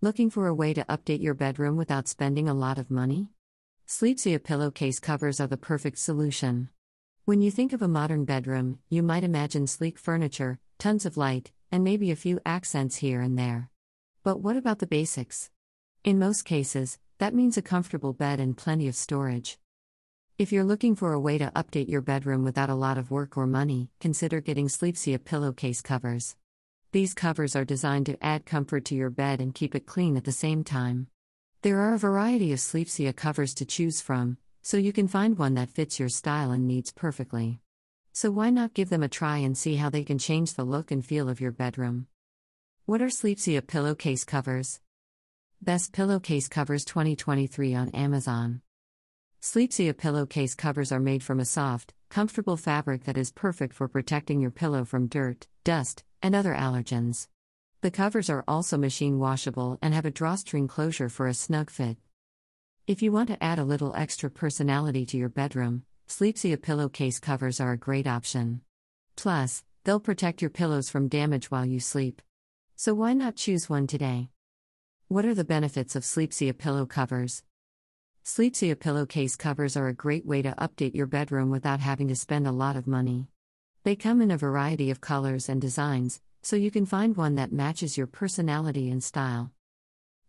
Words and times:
Looking 0.00 0.30
for 0.30 0.46
a 0.46 0.54
way 0.54 0.74
to 0.74 0.84
update 0.84 1.20
your 1.20 1.34
bedroom 1.34 1.76
without 1.76 2.06
spending 2.06 2.48
a 2.48 2.54
lot 2.54 2.78
of 2.78 2.88
money? 2.88 3.30
Sleepsia 3.88 4.38
pillowcase 4.38 5.00
covers 5.00 5.40
are 5.40 5.48
the 5.48 5.56
perfect 5.56 5.98
solution. 5.98 6.68
When 7.24 7.40
you 7.40 7.50
think 7.50 7.72
of 7.72 7.82
a 7.82 7.88
modern 7.88 8.24
bedroom, 8.24 8.78
you 8.88 9.02
might 9.02 9.24
imagine 9.24 9.66
sleek 9.66 9.98
furniture, 9.98 10.60
tons 10.78 11.04
of 11.04 11.16
light, 11.16 11.50
and 11.72 11.82
maybe 11.82 12.12
a 12.12 12.16
few 12.16 12.38
accents 12.46 12.98
here 12.98 13.20
and 13.20 13.36
there. 13.36 13.70
But 14.22 14.38
what 14.38 14.56
about 14.56 14.78
the 14.78 14.86
basics? 14.86 15.50
In 16.04 16.16
most 16.16 16.44
cases, 16.44 17.00
that 17.18 17.34
means 17.34 17.56
a 17.56 17.60
comfortable 17.60 18.12
bed 18.12 18.38
and 18.38 18.56
plenty 18.56 18.86
of 18.86 18.94
storage. 18.94 19.58
If 20.38 20.52
you're 20.52 20.62
looking 20.62 20.94
for 20.94 21.12
a 21.12 21.18
way 21.18 21.38
to 21.38 21.50
update 21.56 21.88
your 21.88 22.02
bedroom 22.02 22.44
without 22.44 22.70
a 22.70 22.76
lot 22.76 22.98
of 22.98 23.10
work 23.10 23.36
or 23.36 23.48
money, 23.48 23.90
consider 23.98 24.40
getting 24.40 24.68
Sleepsia 24.68 25.18
pillowcase 25.24 25.82
covers. 25.82 26.36
These 26.90 27.12
covers 27.12 27.54
are 27.54 27.66
designed 27.66 28.06
to 28.06 28.24
add 28.24 28.46
comfort 28.46 28.86
to 28.86 28.94
your 28.94 29.10
bed 29.10 29.42
and 29.42 29.54
keep 29.54 29.74
it 29.74 29.84
clean 29.84 30.16
at 30.16 30.24
the 30.24 30.32
same 30.32 30.64
time. 30.64 31.08
There 31.60 31.80
are 31.80 31.92
a 31.92 31.98
variety 31.98 32.50
of 32.52 32.60
Sleepsia 32.60 33.14
covers 33.14 33.52
to 33.54 33.66
choose 33.66 34.00
from, 34.00 34.38
so 34.62 34.78
you 34.78 34.94
can 34.94 35.06
find 35.06 35.36
one 35.36 35.52
that 35.54 35.68
fits 35.68 36.00
your 36.00 36.08
style 36.08 36.50
and 36.50 36.66
needs 36.66 36.90
perfectly. 36.90 37.60
So 38.14 38.30
why 38.30 38.48
not 38.48 38.72
give 38.72 38.88
them 38.88 39.02
a 39.02 39.08
try 39.08 39.36
and 39.36 39.56
see 39.56 39.76
how 39.76 39.90
they 39.90 40.02
can 40.02 40.18
change 40.18 40.54
the 40.54 40.64
look 40.64 40.90
and 40.90 41.04
feel 41.04 41.28
of 41.28 41.42
your 41.42 41.52
bedroom? 41.52 42.06
What 42.86 43.02
are 43.02 43.10
Sleepsia 43.10 43.66
pillowcase 43.66 44.24
covers? 44.24 44.80
Best 45.60 45.92
Pillowcase 45.92 46.48
Covers 46.48 46.86
2023 46.86 47.74
on 47.74 47.90
Amazon. 47.90 48.62
Sleepsia 49.42 49.92
pillowcase 49.92 50.54
covers 50.54 50.90
are 50.90 51.00
made 51.00 51.22
from 51.22 51.38
a 51.38 51.44
soft, 51.44 51.92
comfortable 52.08 52.56
fabric 52.56 53.04
that 53.04 53.18
is 53.18 53.30
perfect 53.30 53.74
for 53.74 53.88
protecting 53.88 54.40
your 54.40 54.50
pillow 54.50 54.86
from 54.86 55.06
dirt, 55.06 55.48
dust, 55.64 56.02
and 56.22 56.34
other 56.34 56.54
allergens. 56.54 57.28
The 57.80 57.90
covers 57.90 58.28
are 58.28 58.44
also 58.48 58.76
machine 58.76 59.18
washable 59.18 59.78
and 59.80 59.94
have 59.94 60.04
a 60.04 60.10
drawstring 60.10 60.66
closure 60.66 61.08
for 61.08 61.28
a 61.28 61.34
snug 61.34 61.70
fit. 61.70 61.96
If 62.86 63.02
you 63.02 63.12
want 63.12 63.28
to 63.28 63.42
add 63.42 63.58
a 63.58 63.64
little 63.64 63.94
extra 63.94 64.30
personality 64.30 65.06
to 65.06 65.16
your 65.16 65.28
bedroom, 65.28 65.84
Sleepsia 66.08 66.56
pillowcase 66.60 67.18
covers 67.18 67.60
are 67.60 67.72
a 67.72 67.76
great 67.76 68.06
option. 68.06 68.62
Plus, 69.14 69.62
they'll 69.84 70.00
protect 70.00 70.40
your 70.40 70.50
pillows 70.50 70.90
from 70.90 71.08
damage 71.08 71.50
while 71.50 71.66
you 71.66 71.80
sleep. 71.80 72.22
So 72.76 72.94
why 72.94 73.12
not 73.12 73.36
choose 73.36 73.68
one 73.68 73.86
today? 73.86 74.30
What 75.08 75.24
are 75.24 75.34
the 75.34 75.44
benefits 75.44 75.94
of 75.96 76.02
Sleepsia 76.02 76.56
pillow 76.56 76.86
covers? 76.86 77.42
Sleepsia 78.24 78.78
pillowcase 78.78 79.36
covers 79.36 79.76
are 79.76 79.88
a 79.88 79.94
great 79.94 80.26
way 80.26 80.42
to 80.42 80.52
update 80.52 80.94
your 80.94 81.06
bedroom 81.06 81.50
without 81.50 81.80
having 81.80 82.08
to 82.08 82.16
spend 82.16 82.46
a 82.46 82.52
lot 82.52 82.76
of 82.76 82.86
money. 82.86 83.28
They 83.84 83.96
come 83.96 84.20
in 84.20 84.30
a 84.30 84.36
variety 84.36 84.90
of 84.90 85.00
colors 85.00 85.48
and 85.48 85.60
designs, 85.60 86.20
so 86.42 86.56
you 86.56 86.70
can 86.70 86.84
find 86.84 87.16
one 87.16 87.36
that 87.36 87.52
matches 87.52 87.96
your 87.96 88.06
personality 88.06 88.90
and 88.90 89.02
style. 89.02 89.52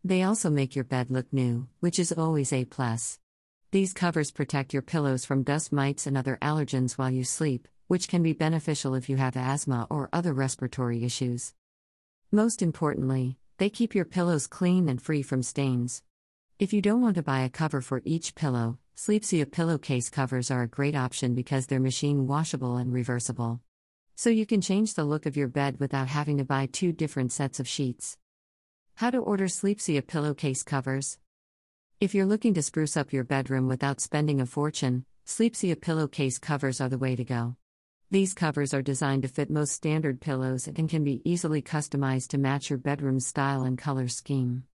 They 0.04 0.24
also 0.24 0.50
make 0.50 0.76
your 0.76 0.86
bed 0.86 1.12
look 1.12 1.32
new, 1.34 1.68
which 1.80 2.00
is 2.00 2.12
always 2.12 2.54
a 2.54 2.66
plus. 2.66 3.20
These 3.72 3.94
covers 3.94 4.32
protect 4.32 4.74
your 4.74 4.82
pillows 4.82 5.26
from 5.26 5.44
dust 5.44 5.72
mites 5.74 6.08
and 6.08 6.18
other 6.18 6.38
allergens 6.42 6.98
while 6.98 7.12
you 7.12 7.24
sleep, 7.24 7.68
which 7.88 8.08
can 8.08 8.24
be 8.24 8.34
beneficial 8.34 8.96
if 8.96 9.10
you 9.10 9.18
have 9.18 9.36
asthma 9.36 9.88
or 9.90 10.10
other 10.14 10.34
respiratory 10.34 11.04
issues. 11.04 11.54
Most 12.32 12.62
importantly, 12.62 13.38
they 13.58 13.70
keep 13.70 13.94
your 13.94 14.06
pillows 14.06 14.48
clean 14.48 14.88
and 14.88 15.02
free 15.02 15.22
from 15.22 15.44
stains. 15.44 16.04
If 16.60 16.72
you 16.72 16.82
don't 16.82 17.02
want 17.02 17.16
to 17.16 17.24
buy 17.24 17.42
a 17.42 17.50
cover 17.50 17.82
for 17.82 18.02
each 18.06 18.36
pillow, 18.36 18.78
Sleepsia 19.02 19.50
pillowcase 19.50 20.10
covers 20.10 20.52
are 20.52 20.64
a 20.64 20.68
great 20.68 20.94
option 20.94 21.34
because 21.34 21.68
they're 21.68 21.80
machine 21.80 22.28
washable 22.28 22.76
and 22.76 22.92
reversible. 22.92 23.62
So 24.18 24.30
you 24.30 24.46
can 24.46 24.60
change 24.60 24.94
the 24.94 25.06
look 25.06 25.26
of 25.26 25.38
your 25.38 25.48
bed 25.48 25.80
without 25.80 26.10
having 26.10 26.38
to 26.40 26.44
buy 26.44 26.66
two 26.66 26.92
different 26.92 27.32
sets 27.32 27.62
of 27.62 27.68
sheets. 27.68 28.18
How 28.96 29.10
to 29.10 29.20
order 29.20 29.46
Sleepsia 29.46 30.06
pillowcase 30.06 30.64
covers. 30.64 31.18
If 32.02 32.14
you're 32.14 32.26
looking 32.26 32.54
to 32.56 32.62
spruce 32.62 32.98
up 32.98 33.14
your 33.14 33.24
bedroom 33.24 33.70
without 33.70 34.02
spending 34.02 34.42
a 34.42 34.46
fortune, 34.46 35.06
Sleepsia 35.26 35.80
pillowcase 35.80 36.38
covers 36.38 36.82
are 36.82 36.90
the 36.90 36.98
way 36.98 37.16
to 37.16 37.24
go. 37.24 37.56
These 38.12 38.34
covers 38.34 38.74
are 38.74 38.82
designed 38.82 39.22
to 39.22 39.30
fit 39.30 39.50
most 39.50 39.72
standard 39.72 40.20
pillows 40.20 40.68
and 40.68 40.90
can 40.90 41.06
be 41.06 41.22
easily 41.24 41.62
customized 41.62 42.28
to 42.32 42.38
match 42.38 42.70
your 42.70 42.80
bedroom's 42.80 43.26
style 43.26 43.64
and 43.64 43.78
color 43.78 44.10
scheme. 44.10 44.66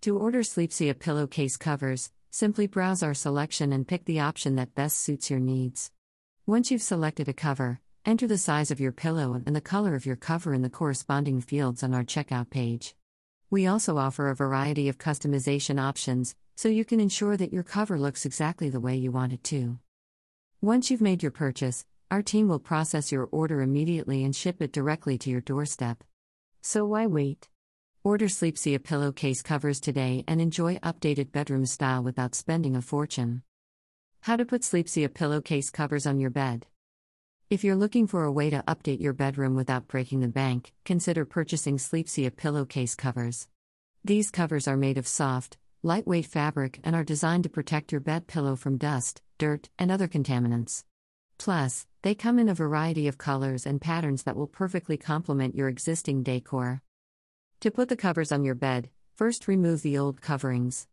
To 0.00 0.18
order 0.18 0.40
Sleepsia 0.40 0.98
pillowcase 0.98 1.56
covers, 1.56 2.10
simply 2.34 2.66
browse 2.66 3.00
our 3.00 3.14
selection 3.14 3.72
and 3.72 3.86
pick 3.86 4.04
the 4.06 4.18
option 4.18 4.56
that 4.56 4.74
best 4.74 4.98
suits 4.98 5.30
your 5.30 5.38
needs. 5.38 5.92
Once 6.46 6.68
you've 6.68 6.82
selected 6.82 7.28
a 7.28 7.32
cover, 7.32 7.78
enter 8.04 8.26
the 8.26 8.36
size 8.36 8.72
of 8.72 8.80
your 8.80 8.90
pillow 8.90 9.40
and 9.46 9.54
the 9.54 9.60
color 9.60 9.94
of 9.94 10.04
your 10.04 10.16
cover 10.16 10.52
in 10.52 10.60
the 10.60 10.68
corresponding 10.68 11.40
fields 11.40 11.84
on 11.84 11.94
our 11.94 12.02
checkout 12.02 12.50
page. 12.50 12.96
We 13.50 13.68
also 13.68 13.98
offer 13.98 14.28
a 14.28 14.34
variety 14.34 14.88
of 14.88 14.98
customization 14.98 15.80
options, 15.80 16.34
so 16.56 16.68
you 16.68 16.84
can 16.84 16.98
ensure 16.98 17.36
that 17.36 17.52
your 17.52 17.62
cover 17.62 18.00
looks 18.00 18.26
exactly 18.26 18.68
the 18.68 18.80
way 18.80 18.96
you 18.96 19.12
want 19.12 19.32
it 19.32 19.44
to. 19.44 19.78
Once 20.60 20.90
you've 20.90 21.00
made 21.00 21.22
your 21.22 21.30
purchase, 21.30 21.86
our 22.10 22.20
team 22.20 22.48
will 22.48 22.58
process 22.58 23.12
your 23.12 23.28
order 23.30 23.62
immediately 23.62 24.24
and 24.24 24.34
ship 24.34 24.60
it 24.60 24.72
directly 24.72 25.16
to 25.18 25.30
your 25.30 25.40
doorstep. 25.40 26.02
So 26.62 26.84
why 26.84 27.06
wait? 27.06 27.48
Order 28.06 28.26
Sleepsia 28.26 28.84
pillowcase 28.84 29.40
covers 29.40 29.80
today 29.80 30.24
and 30.28 30.38
enjoy 30.38 30.76
updated 30.80 31.32
bedroom 31.32 31.64
style 31.64 32.02
without 32.02 32.34
spending 32.34 32.76
a 32.76 32.82
fortune. 32.82 33.40
How 34.20 34.36
to 34.36 34.44
put 34.44 34.60
Sleepsia 34.60 35.08
pillowcase 35.08 35.70
covers 35.70 36.04
on 36.04 36.20
your 36.20 36.28
bed. 36.28 36.66
If 37.48 37.64
you're 37.64 37.74
looking 37.74 38.06
for 38.06 38.24
a 38.24 38.30
way 38.30 38.50
to 38.50 38.62
update 38.68 39.00
your 39.00 39.14
bedroom 39.14 39.54
without 39.54 39.88
breaking 39.88 40.20
the 40.20 40.28
bank, 40.28 40.74
consider 40.84 41.24
purchasing 41.24 41.78
Sleepsia 41.78 42.36
pillowcase 42.36 42.94
covers. 42.94 43.48
These 44.04 44.30
covers 44.30 44.68
are 44.68 44.76
made 44.76 44.98
of 44.98 45.08
soft, 45.08 45.56
lightweight 45.82 46.26
fabric 46.26 46.80
and 46.84 46.94
are 46.94 47.04
designed 47.04 47.44
to 47.44 47.48
protect 47.48 47.90
your 47.90 48.02
bed 48.02 48.26
pillow 48.26 48.54
from 48.54 48.76
dust, 48.76 49.22
dirt, 49.38 49.70
and 49.78 49.90
other 49.90 50.08
contaminants. 50.08 50.84
Plus, 51.38 51.86
they 52.02 52.14
come 52.14 52.38
in 52.38 52.50
a 52.50 52.54
variety 52.54 53.08
of 53.08 53.16
colors 53.16 53.64
and 53.64 53.80
patterns 53.80 54.24
that 54.24 54.36
will 54.36 54.46
perfectly 54.46 54.98
complement 54.98 55.54
your 55.54 55.68
existing 55.70 56.22
decor. 56.22 56.82
To 57.64 57.70
put 57.70 57.88
the 57.88 57.96
covers 57.96 58.30
on 58.30 58.44
your 58.44 58.54
bed, 58.54 58.90
first 59.14 59.48
remove 59.48 59.80
the 59.80 59.96
old 59.96 60.20
coverings. 60.20 60.86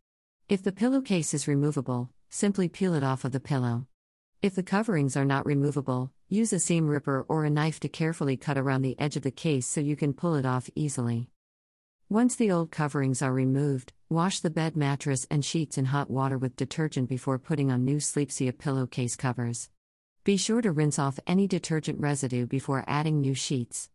If 0.48 0.62
the 0.62 0.72
pillowcase 0.72 1.34
is 1.34 1.46
removable, 1.46 2.08
simply 2.30 2.66
peel 2.66 2.94
it 2.94 3.04
off 3.04 3.26
of 3.26 3.32
the 3.32 3.40
pillow. 3.40 3.88
If 4.40 4.54
the 4.54 4.62
coverings 4.62 5.14
are 5.14 5.26
not 5.26 5.44
removable, 5.44 6.12
use 6.30 6.50
a 6.50 6.58
seam 6.58 6.88
ripper 6.88 7.26
or 7.28 7.44
a 7.44 7.50
knife 7.50 7.78
to 7.80 7.90
carefully 7.90 8.38
cut 8.38 8.56
around 8.56 8.80
the 8.80 8.98
edge 8.98 9.16
of 9.16 9.22
the 9.22 9.30
case 9.30 9.66
so 9.66 9.82
you 9.82 9.96
can 9.96 10.14
pull 10.14 10.34
it 10.34 10.46
off 10.46 10.70
easily. 10.74 11.28
Once 12.08 12.36
the 12.36 12.50
old 12.50 12.70
coverings 12.70 13.20
are 13.20 13.34
removed, 13.34 13.92
wash 14.08 14.40
the 14.40 14.48
bed 14.48 14.74
mattress 14.74 15.26
and 15.30 15.44
sheets 15.44 15.76
in 15.76 15.84
hot 15.84 16.08
water 16.08 16.38
with 16.38 16.56
detergent 16.56 17.06
before 17.06 17.38
putting 17.38 17.70
on 17.70 17.84
new 17.84 17.98
Sleepsia 17.98 18.56
pillowcase 18.56 19.14
covers. 19.14 19.68
Be 20.24 20.38
sure 20.38 20.62
to 20.62 20.72
rinse 20.72 20.98
off 20.98 21.20
any 21.26 21.46
detergent 21.46 22.00
residue 22.00 22.46
before 22.46 22.82
adding 22.86 23.20
new 23.20 23.34
sheets. 23.34 23.90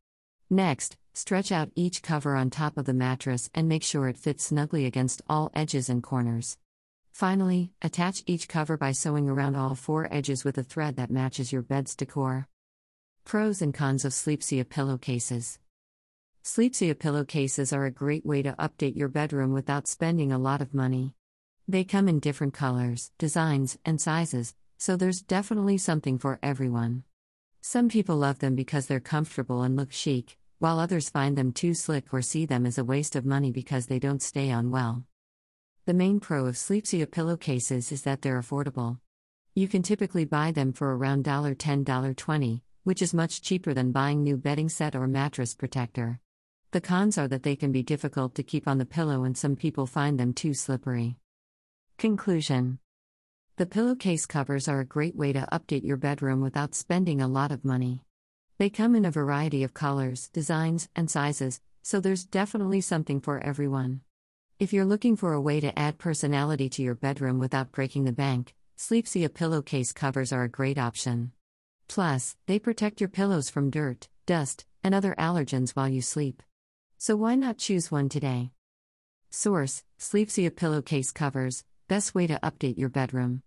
Next, 0.49 0.95
stretch 1.13 1.51
out 1.51 1.71
each 1.75 2.01
cover 2.01 2.35
on 2.35 2.49
top 2.49 2.77
of 2.77 2.85
the 2.85 2.93
mattress 2.93 3.49
and 3.53 3.67
make 3.67 3.83
sure 3.83 4.07
it 4.07 4.17
fits 4.17 4.45
snugly 4.45 4.85
against 4.85 5.21
all 5.27 5.51
edges 5.53 5.89
and 5.89 6.01
corners. 6.01 6.57
Finally, 7.11 7.73
attach 7.81 8.23
each 8.25 8.47
cover 8.47 8.77
by 8.77 8.91
sewing 8.91 9.27
around 9.27 9.55
all 9.55 9.75
four 9.75 10.07
edges 10.13 10.45
with 10.45 10.57
a 10.57 10.63
thread 10.63 10.95
that 10.95 11.11
matches 11.11 11.51
your 11.51 11.61
bed's 11.61 11.95
decor. 11.95 12.47
Pros 13.25 13.61
and 13.61 13.73
cons 13.73 14.05
of 14.05 14.13
Sleepsia 14.13 14.63
pillowcases. 14.63 15.59
Sleepsia 16.43 16.97
pillowcases 16.97 17.73
are 17.73 17.85
a 17.85 17.91
great 17.91 18.25
way 18.25 18.41
to 18.41 18.53
update 18.53 18.95
your 18.95 19.09
bedroom 19.09 19.51
without 19.51 19.85
spending 19.85 20.31
a 20.31 20.37
lot 20.37 20.61
of 20.61 20.73
money. 20.73 21.13
They 21.67 21.83
come 21.83 22.07
in 22.07 22.19
different 22.19 22.53
colors, 22.53 23.11
designs, 23.17 23.77
and 23.83 23.99
sizes, 23.99 24.55
so 24.77 24.95
there's 24.95 25.21
definitely 25.21 25.77
something 25.77 26.17
for 26.17 26.39
everyone. 26.41 27.03
Some 27.69 27.89
people 27.89 28.15
love 28.15 28.39
them 28.39 28.55
because 28.55 28.87
they're 28.87 29.01
comfortable 29.01 29.61
and 29.61 29.75
look 29.75 29.91
chic, 29.91 30.37
while 30.57 30.79
others 30.79 31.09
find 31.09 31.37
them 31.37 31.51
too 31.51 31.73
slick 31.73 32.13
or 32.13 32.21
see 32.21 32.45
them 32.45 32.65
as 32.65 32.77
a 32.77 32.85
waste 32.85 33.13
of 33.13 33.25
money 33.25 33.51
because 33.51 33.87
they 33.87 33.99
don't 33.99 34.21
stay 34.21 34.51
on 34.51 34.71
well. 34.71 35.03
The 35.85 35.93
main 35.93 36.21
pro 36.21 36.45
of 36.45 36.55
Sleepsia 36.55 37.11
pillowcases 37.11 37.91
is 37.91 38.03
that 38.03 38.21
they're 38.21 38.39
affordable. 38.39 38.99
You 39.53 39.67
can 39.67 39.83
typically 39.83 40.23
buy 40.23 40.53
them 40.53 40.71
for 40.71 40.95
around 40.95 41.25
$10 41.25 42.15
20, 42.15 42.61
which 42.85 43.01
is 43.01 43.13
much 43.13 43.41
cheaper 43.41 43.73
than 43.73 43.91
buying 43.91 44.23
new 44.23 44.37
bedding 44.37 44.69
set 44.69 44.95
or 44.95 45.05
mattress 45.05 45.53
protector. 45.53 46.21
The 46.71 46.79
cons 46.79 47.17
are 47.17 47.27
that 47.27 47.43
they 47.43 47.57
can 47.57 47.73
be 47.73 47.83
difficult 47.83 48.33
to 48.35 48.43
keep 48.43 48.65
on 48.65 48.77
the 48.77 48.85
pillow 48.85 49.25
and 49.25 49.37
some 49.37 49.57
people 49.57 49.87
find 49.87 50.17
them 50.17 50.31
too 50.31 50.53
slippery. 50.53 51.17
Conclusion 51.97 52.79
the 53.57 53.65
pillowcase 53.65 54.27
covers 54.27 54.67
are 54.67 54.81
a 54.81 54.85
great 54.85 55.15
way 55.15 55.33
to 55.33 55.47
update 55.51 55.83
your 55.83 55.97
bedroom 55.97 56.41
without 56.41 56.75
spending 56.75 57.19
a 57.19 57.27
lot 57.27 57.51
of 57.51 57.65
money. 57.65 58.03
They 58.59 58.69
come 58.69 58.95
in 58.95 59.03
a 59.03 59.09
variety 59.09 59.63
of 59.63 59.73
colors, 59.73 60.29
designs, 60.29 60.89
and 60.95 61.09
sizes, 61.09 61.59
so 61.81 61.99
there's 61.99 62.23
definitely 62.23 62.81
something 62.81 63.19
for 63.19 63.39
everyone. 63.39 64.01
If 64.59 64.73
you're 64.73 64.85
looking 64.85 65.15
for 65.15 65.33
a 65.33 65.41
way 65.41 65.59
to 65.59 65.77
add 65.77 65.97
personality 65.97 66.69
to 66.69 66.83
your 66.83 66.93
bedroom 66.93 67.39
without 67.39 67.71
breaking 67.71 68.03
the 68.03 68.11
bank, 68.11 68.53
Sleepsia 68.77 69.33
pillowcase 69.33 69.91
covers 69.91 70.31
are 70.31 70.43
a 70.43 70.49
great 70.49 70.77
option. 70.77 71.31
Plus, 71.87 72.35
they 72.45 72.59
protect 72.59 73.01
your 73.01 73.09
pillows 73.09 73.49
from 73.49 73.71
dirt, 73.71 74.07
dust, 74.27 74.65
and 74.83 74.93
other 74.93 75.15
allergens 75.17 75.71
while 75.71 75.89
you 75.89 76.03
sleep. 76.03 76.43
So 76.99 77.15
why 77.15 77.33
not 77.33 77.57
choose 77.57 77.91
one 77.91 78.07
today? 78.07 78.51
Source 79.31 79.83
Sleepsia 79.97 80.55
Pillowcase 80.55 81.11
Covers, 81.11 81.63
best 81.87 82.13
way 82.13 82.27
to 82.27 82.39
update 82.43 82.77
your 82.77 82.89
bedroom. 82.89 83.41